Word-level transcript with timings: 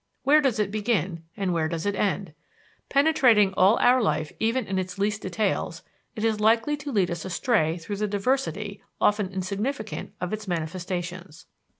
Where 0.23 0.41
does 0.41 0.57
it 0.57 0.71
begin, 0.71 1.25
and 1.37 1.53
where 1.53 1.67
does 1.69 1.85
it 1.85 1.93
end? 1.93 2.33
Penetrating 2.89 3.53
all 3.55 3.77
our 3.77 4.01
life 4.01 4.31
even 4.39 4.65
in 4.65 4.79
its 4.79 4.97
least 4.97 5.21
details, 5.21 5.83
it 6.15 6.23
is 6.25 6.39
likely 6.39 6.75
to 6.77 6.91
lead 6.91 7.11
us 7.11 7.23
astray 7.23 7.77
through 7.77 7.97
the 7.97 8.07
diversity, 8.07 8.81
often 8.99 9.31
insignificant, 9.31 10.13
of 10.19 10.33
its 10.33 10.47
manifestations. 10.47 11.45